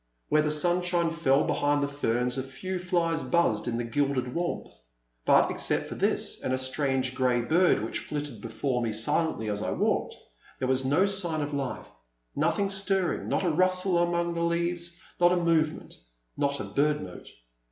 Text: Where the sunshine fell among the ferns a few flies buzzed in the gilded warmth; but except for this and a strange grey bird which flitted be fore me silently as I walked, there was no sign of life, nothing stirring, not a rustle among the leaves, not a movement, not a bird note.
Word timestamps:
Where 0.29 0.41
the 0.41 0.49
sunshine 0.49 1.11
fell 1.11 1.41
among 1.43 1.81
the 1.81 1.87
ferns 1.87 2.35
a 2.35 2.41
few 2.41 2.79
flies 2.79 3.21
buzzed 3.23 3.67
in 3.67 3.77
the 3.77 3.83
gilded 3.83 4.33
warmth; 4.33 4.75
but 5.25 5.51
except 5.51 5.87
for 5.87 5.93
this 5.93 6.41
and 6.41 6.51
a 6.55 6.57
strange 6.57 7.13
grey 7.13 7.41
bird 7.41 7.83
which 7.83 7.99
flitted 7.99 8.41
be 8.41 8.47
fore 8.47 8.81
me 8.81 8.91
silently 8.93 9.47
as 9.47 9.61
I 9.61 9.69
walked, 9.69 10.15
there 10.57 10.67
was 10.67 10.83
no 10.85 11.05
sign 11.05 11.41
of 11.41 11.53
life, 11.53 11.85
nothing 12.35 12.71
stirring, 12.71 13.29
not 13.29 13.43
a 13.43 13.51
rustle 13.51 13.99
among 13.99 14.33
the 14.33 14.41
leaves, 14.41 14.97
not 15.19 15.33
a 15.33 15.37
movement, 15.37 15.93
not 16.35 16.59
a 16.59 16.63
bird 16.63 17.03
note. 17.03 17.29